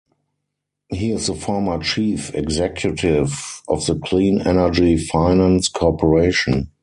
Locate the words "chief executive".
1.77-3.61